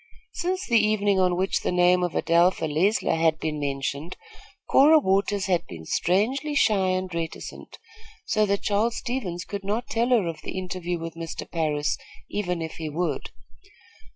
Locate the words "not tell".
9.63-10.09